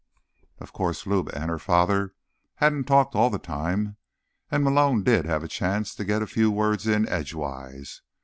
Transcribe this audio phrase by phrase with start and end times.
[0.57, 2.15] Of course, Luba and her father
[2.55, 3.97] hadn't talked all the time,
[4.49, 8.01] and Malone did have a chance to get a few words in edgewise.